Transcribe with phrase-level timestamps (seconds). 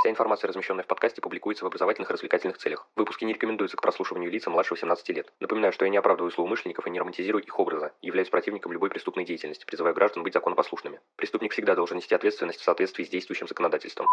[0.00, 2.86] Вся информация, размещенная в подкасте, публикуется в образовательных и развлекательных целях.
[2.96, 5.30] Выпуски не рекомендуются к прослушиванию лица младше 18 лет.
[5.40, 9.26] Напоминаю, что я не оправдываю злоумышленников и не романтизирую их образа, являюсь противником любой преступной
[9.26, 11.00] деятельности, призываю граждан быть законопослушными.
[11.16, 14.08] Преступник всегда должен нести ответственность в соответствии с действующим законодательством.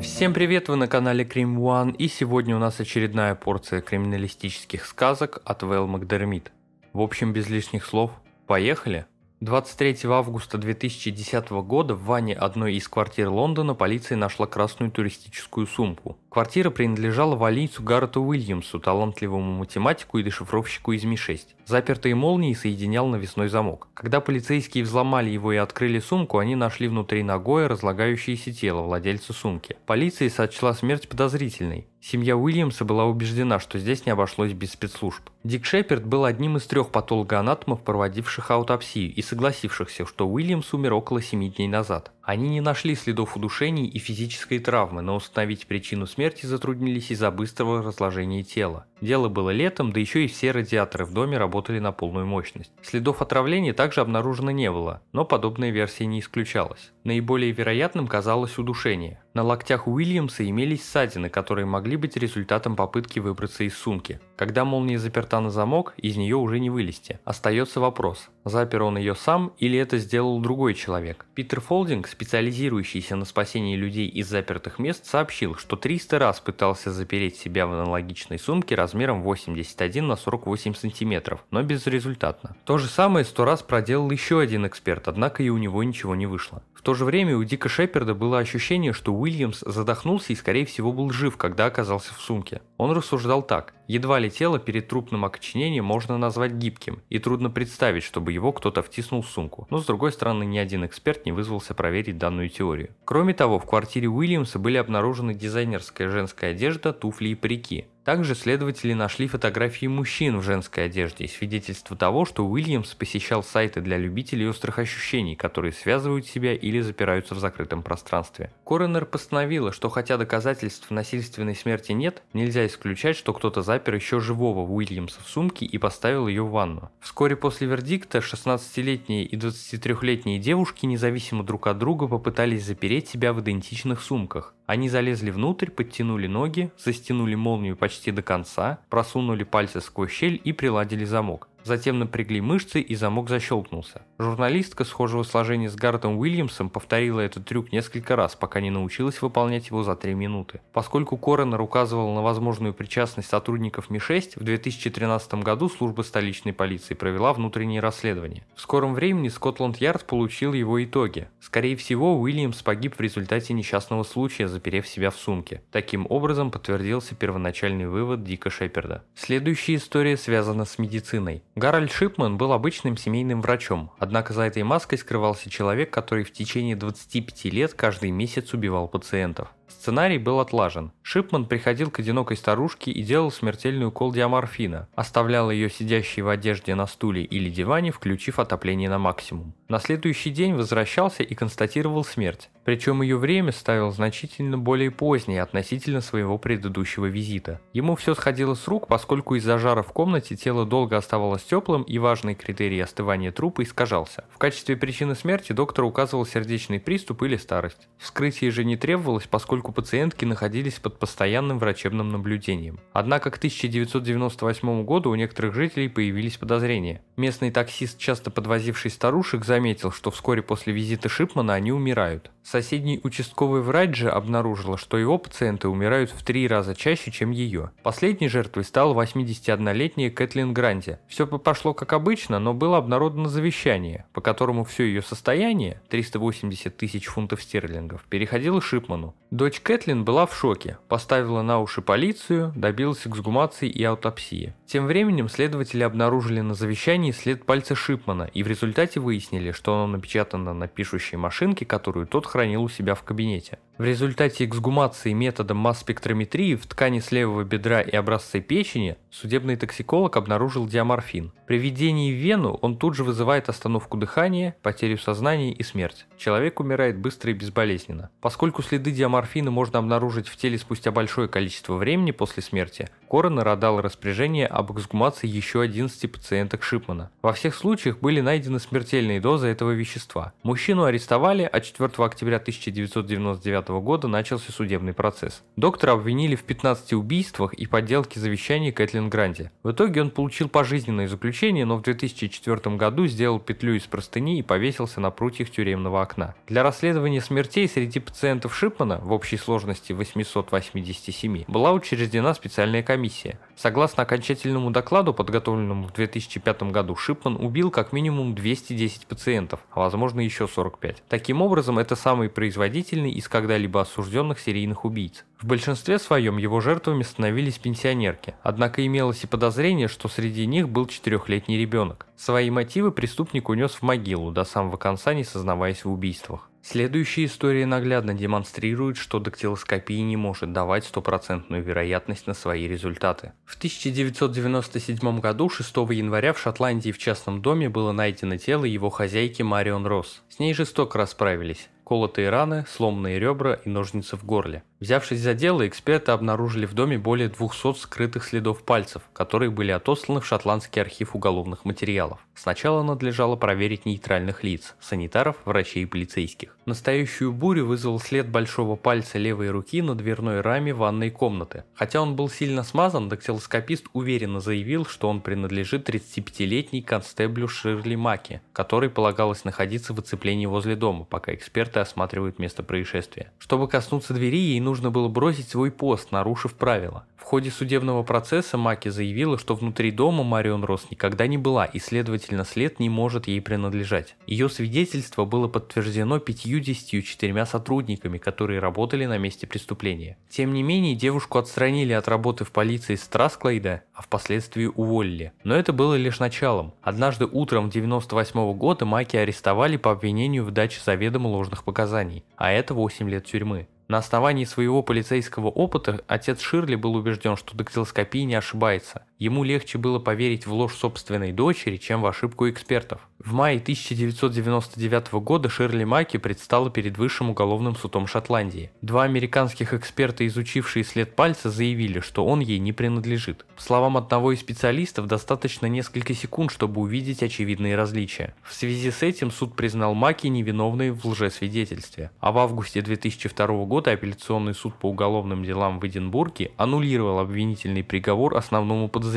[0.00, 5.42] Всем привет, вы на канале Крим One, и сегодня у нас очередная порция криминалистических сказок
[5.44, 6.52] от Вэл Макдермит.
[6.98, 8.10] В общем, без лишних слов,
[8.48, 9.06] поехали!
[9.38, 16.18] 23 августа 2010 года в ванне одной из квартир Лондона полиция нашла красную туристическую сумку.
[16.28, 21.42] Квартира принадлежала валийцу Гаррету Уильямсу, талантливому математику и дешифровщику из Ми-6.
[21.66, 23.86] Запертые молнии соединял навесной замок.
[23.94, 29.76] Когда полицейские взломали его и открыли сумку, они нашли внутри ногое разлагающееся тело владельца сумки.
[29.86, 31.86] Полиция сочла смерть подозрительной.
[32.00, 35.22] Семья Уильямса была убеждена, что здесь не обошлось без спецслужб.
[35.42, 41.20] Дик Шеперд был одним из трех патологоанатомов, проводивших аутопсию и согласившихся, что Уильямс умер около
[41.20, 42.12] 7 дней назад.
[42.28, 47.82] Они не нашли следов удушений и физической травмы, но установить причину смерти затруднились из-за быстрого
[47.82, 48.84] разложения тела.
[49.00, 52.70] Дело было летом, да еще и все радиаторы в доме работали на полную мощность.
[52.82, 56.92] Следов отравления также обнаружено не было, но подобная версия не исключалась.
[57.02, 59.22] Наиболее вероятным казалось удушение.
[59.32, 64.20] На локтях Уильямса имелись ссадины, которые могли быть результатом попытки выбраться из сумки.
[64.38, 67.18] Когда молния заперта на замок, из нее уже не вылезти.
[67.24, 71.26] Остается вопрос, запер он ее сам или это сделал другой человек.
[71.34, 77.34] Питер Фолдинг, специализирующийся на спасении людей из запертых мест, сообщил, что 300 раз пытался запереть
[77.34, 82.56] себя в аналогичной сумке размером 81 на 48 сантиметров, но безрезультатно.
[82.64, 86.26] То же самое сто раз проделал еще один эксперт, однако и у него ничего не
[86.26, 86.62] вышло.
[86.74, 90.92] В то же время у Дика Шеперда было ощущение, что Уильямс задохнулся и скорее всего
[90.92, 92.62] был жив, когда оказался в сумке.
[92.76, 93.74] Он рассуждал так.
[93.88, 98.82] Едва ли тело перед трупным окоченением можно назвать гибким, и трудно представить, чтобы его кто-то
[98.82, 99.66] втиснул в сумку.
[99.70, 102.90] Но с другой стороны, ни один эксперт не вызвался проверить данную теорию.
[103.04, 107.86] Кроме того, в квартире Уильямса были обнаружены дизайнерская женская одежда, туфли и парики.
[108.08, 113.82] Также следователи нашли фотографии мужчин в женской одежде и свидетельство того, что Уильямс посещал сайты
[113.82, 118.50] для любителей острых ощущений, которые связывают себя или запираются в закрытом пространстве.
[118.64, 124.60] Коронер постановила, что хотя доказательств насильственной смерти нет, нельзя исключать, что кто-то запер еще живого
[124.60, 126.90] Уильямса в сумке и поставил ее в ванну.
[127.00, 133.42] Вскоре после вердикта 16-летние и 23-летние девушки независимо друг от друга попытались запереть себя в
[133.42, 134.54] идентичных сумках.
[134.68, 140.52] Они залезли внутрь, подтянули ноги, застянули молнию почти до конца, просунули пальцы сквозь щель и
[140.52, 141.48] приладили замок.
[141.64, 144.02] Затем напрягли мышцы и замок защелкнулся.
[144.18, 149.68] Журналистка схожего сложения с Гартом Уильямсом повторила этот трюк несколько раз, пока не научилась выполнять
[149.68, 150.60] его за 3 минуты.
[150.72, 157.32] Поскольку Коронер указывал на возможную причастность сотрудников Ми-6, в 2013 году служба столичной полиции провела
[157.32, 158.44] внутреннее расследование.
[158.54, 161.28] В скором времени Скотланд-Ярд получил его итоги.
[161.40, 165.62] Скорее всего, Уильямс погиб в результате несчастного случая, заперев себя в сумке.
[165.70, 169.04] Таким образом подтвердился первоначальный вывод Дика Шеперда.
[169.14, 171.42] Следующая история связана с медициной.
[171.58, 176.76] Гарольд Шипман был обычным семейным врачом, однако за этой маской скрывался человек, который в течение
[176.76, 179.48] 25 лет каждый месяц убивал пациентов.
[179.68, 180.92] Сценарий был отлажен.
[181.02, 186.74] Шипман приходил к одинокой старушке и делал смертельный укол диаморфина, оставлял ее сидящей в одежде
[186.74, 189.54] на стуле или диване, включив отопление на максимум.
[189.68, 196.00] На следующий день возвращался и констатировал смерть, причем ее время ставил значительно более позднее относительно
[196.00, 197.60] своего предыдущего визита.
[197.72, 201.98] Ему все сходило с рук, поскольку из-за жара в комнате тело долго оставалось теплым и
[201.98, 204.24] важный критерий остывания трупа искажался.
[204.30, 207.88] В качестве причины смерти доктор указывал сердечный приступ или старость.
[207.98, 212.78] Вскрытие же не требовалось, поскольку поскольку пациентки находились под постоянным врачебным наблюдением.
[212.92, 217.02] Однако к 1998 году у некоторых жителей появились подозрения.
[217.16, 222.30] Местный таксист, часто подвозивший старушек, заметил, что вскоре после визита Шипмана они умирают.
[222.44, 227.72] Соседний участковый врач же обнаружила, что его пациенты умирают в три раза чаще, чем ее.
[227.82, 230.98] Последней жертвой стала 81-летняя Кэтлин Гранди.
[231.08, 237.06] Все пошло как обычно, но было обнародовано завещание, по которому все ее состояние, 380 тысяч
[237.06, 239.14] фунтов стерлингов, переходило Шипману.
[239.48, 244.52] Дочь Кэтлин была в шоке, поставила на уши полицию, добилась эксгумации и аутопсии.
[244.66, 249.86] Тем временем следователи обнаружили на завещании след пальца Шипмана и в результате выяснили, что оно
[249.86, 253.58] напечатано на пишущей машинке, которую тот хранил у себя в кабинете.
[253.78, 260.16] В результате эксгумации методом масс-спектрометрии в ткани с левого бедра и образца печени судебный токсиколог
[260.16, 261.32] обнаружил диаморфин.
[261.46, 266.06] При введении в вену он тут же вызывает остановку дыхания, потерю сознания и смерть.
[266.18, 268.10] Человек умирает быстро и безболезненно.
[268.20, 273.48] Поскольку следы диаморфина морфина можно обнаружить в теле спустя большое количество времени после смерти, коронер
[273.48, 277.10] отдал распоряжение об эксгумации еще 11 пациенток Шипмана.
[277.22, 280.32] Во всех случаях были найдены смертельные дозы этого вещества.
[280.42, 285.42] Мужчину арестовали, а 4 октября 1999 года начался судебный процесс.
[285.56, 289.50] Доктора обвинили в 15 убийствах и подделке завещаний Кэтлин Гранди.
[289.62, 294.42] В итоге он получил пожизненное заключение, но в 2004 году сделал петлю из простыни и
[294.42, 296.34] повесился на прутьях тюремного окна.
[296.46, 303.38] Для расследования смертей среди пациентов Шипмана в общей сложности 887 была учреждена специальная комиссия.
[303.56, 310.20] Согласно окончательному докладу, подготовленному в 2005 году, Шипман убил как минимум 210 пациентов, а возможно
[310.20, 311.02] еще 45.
[311.10, 315.26] Таким образом, это самый производительный из когда-либо осужденных серийных убийц.
[315.38, 320.86] В большинстве своем его жертвами становились пенсионерки, однако имелось и подозрение, что среди них был
[320.86, 322.06] четырехлетний ребенок.
[322.16, 326.47] Свои мотивы преступник унес в могилу, до самого конца не сознаваясь в убийствах.
[326.62, 333.32] Следующая история наглядно демонстрирует, что дактилоскопия не может давать стопроцентную вероятность на свои результаты.
[333.44, 339.42] В 1997 году, 6 января в Шотландии в частном доме было найдено тело его хозяйки
[339.42, 340.22] Марион Росс.
[340.28, 344.62] С ней жестоко расправились колотые раны, сломанные ребра и ножницы в горле.
[344.80, 350.20] Взявшись за дело, эксперты обнаружили в доме более 200 скрытых следов пальцев, которые были отосланы
[350.20, 352.20] в шотландский архив уголовных материалов.
[352.36, 356.56] Сначала надлежало проверить нейтральных лиц– санитаров, врачей и полицейских.
[356.66, 361.64] Настоящую бурю вызвал след большого пальца левой руки на дверной раме ванной комнаты.
[361.74, 368.40] Хотя он был сильно смазан, дактилоскопист уверенно заявил, что он принадлежит 35-летней констеблю Ширли Маки,
[368.52, 373.32] которой полагалось находиться в оцеплении возле дома, пока эксперты осматривают место происшествия.
[373.40, 377.04] Чтобы коснуться двери, ей нужно было бросить свой пост, нарушив правила.
[377.16, 381.78] В ходе судебного процесса Маки заявила, что внутри дома Марион Росс никогда не была и,
[381.78, 384.14] следовательно, след не может ей принадлежать.
[384.26, 390.16] Ее свидетельство было подтверждено 54 сотрудниками, которые работали на месте преступления.
[390.30, 395.32] Тем не менее, девушку отстранили от работы в полиции Страсклейда, а впоследствии уволили.
[395.44, 396.72] Но это было лишь началом.
[396.82, 402.74] Однажды утром 98 года Маки арестовали по обвинению в даче заведомо ложных показаний, а это
[402.74, 403.66] 8 лет тюрьмы.
[403.88, 409.06] На основании своего полицейского опыта отец Ширли был убежден, что дактилоскопия не ошибается.
[409.18, 413.00] Ему легче было поверить в ложь собственной дочери, чем в ошибку экспертов.
[413.18, 418.70] В мае 1999 года Ширли Маки предстала перед Высшим уголовным судом Шотландии.
[418.80, 423.44] Два американских эксперта, изучившие след пальца, заявили, что он ей не принадлежит.
[423.56, 428.36] По словам одного из специалистов, достаточно несколько секунд, чтобы увидеть очевидные различия.
[428.44, 432.12] В связи с этим суд признал Маки невиновной в лжесвидетельстве.
[432.20, 438.36] А в августе 2002 года апелляционный суд по уголовным делам в Эдинбурге аннулировал обвинительный приговор
[438.36, 439.07] основному подозреваемому,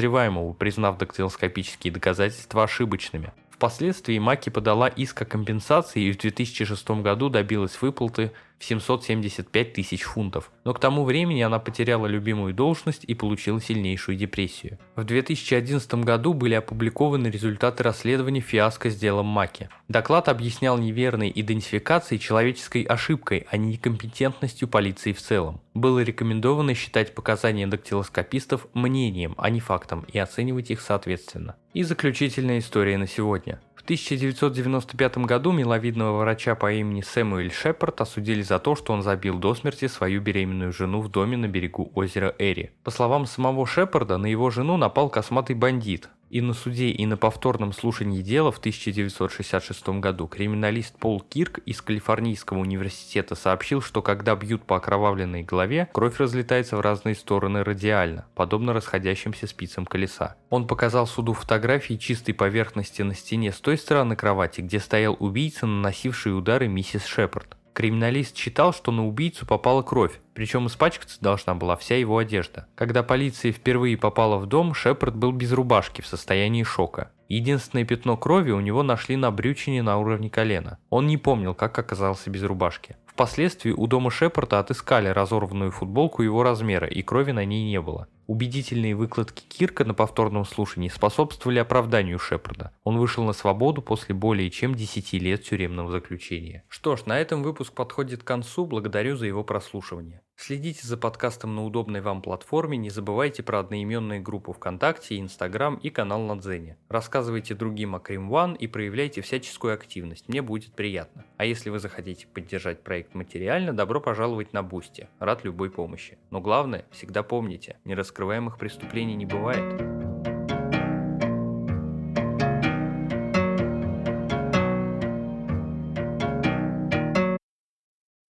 [0.54, 3.32] признав дактилоскопические доказательства ошибочными.
[3.50, 10.04] Впоследствии Маки подала иск о компенсации и в 2006 году добилась выплаты в 775 тысяч
[10.04, 14.78] фунтов, но к тому времени она потеряла любимую должность и получила сильнейшую депрессию.
[14.96, 19.70] В 2011 году были опубликованы результаты расследования фиаско с делом Маки.
[19.88, 25.60] Доклад объяснял неверной идентификацией человеческой ошибкой, а не некомпетентностью полиции в целом.
[25.74, 31.56] Было рекомендовано считать показания дактилоскопистов мнением, а не фактом, и оценивать их соответственно.
[31.74, 33.60] И заключительная история на сегодня.
[33.76, 39.40] В 1995 году миловидного врача по имени Сэмюэль Шепард осудили за то, что он забил
[39.40, 42.72] до смерти свою беременную жену в доме на берегу озера Эри.
[42.84, 47.18] По словам самого Шепарда, на его жену напал косматый бандит, и на суде, и на
[47.18, 54.36] повторном слушании дела в 1966 году криминалист Пол Кирк из Калифорнийского университета сообщил, что когда
[54.36, 60.38] бьют по окровавленной голове, кровь разлетается в разные стороны радиально, подобно расходящимся спицам колеса.
[60.50, 65.68] Он показал суду фотографии чистой поверхности на стене с той стороны кровати, где стоял убийца,
[65.68, 67.58] наносивший удары миссис Шепард.
[67.82, 72.68] Криминалист считал, что на убийцу попала кровь, причем испачкаться должна была вся его одежда.
[72.76, 77.12] Когда полиция впервые попала в дом, Шепард был без рубашки в состоянии шока.
[77.28, 80.78] Единственное пятно крови у него нашли на брючине на уровне колена.
[80.92, 82.98] Он не помнил, как оказался без рубашки.
[83.08, 88.08] Впоследствии у дома Шепарда отыскали разорванную футболку его размера, и крови на ней не было.
[88.28, 92.72] Убедительные выкладки Кирка на повторном слушании способствовали оправданию Шепарда.
[92.84, 96.64] Он вышел на свободу после более чем 10 лет тюремного заключения.
[96.68, 100.22] Что ж, на этом выпуск подходит к концу, благодарю за его прослушивание.
[100.44, 105.92] Следите за подкастом на удобной вам платформе, не забывайте про одноименные группы ВКонтакте, Инстаграм и
[105.92, 106.78] канал на Дзене.
[106.90, 111.26] Рассказывайте другим о Крим One и проявляйте всяческую активность, мне будет приятно.
[111.38, 116.18] А если вы захотите поддержать проект материально, добро пожаловать на Boosty, рад любой помощи.
[116.32, 117.78] Но главное, всегда помните,
[118.12, 120.11] нераскрываемых преступлений не бывает.